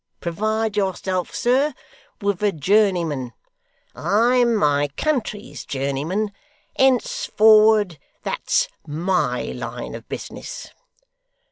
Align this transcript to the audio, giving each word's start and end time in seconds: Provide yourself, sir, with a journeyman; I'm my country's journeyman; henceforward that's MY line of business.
Provide 0.19 0.75
yourself, 0.77 1.31
sir, 1.35 1.75
with 2.21 2.41
a 2.41 2.51
journeyman; 2.51 3.33
I'm 3.93 4.55
my 4.55 4.87
country's 4.97 5.63
journeyman; 5.63 6.31
henceforward 6.75 7.99
that's 8.23 8.67
MY 8.87 9.51
line 9.51 9.93
of 9.93 10.09
business. 10.09 10.71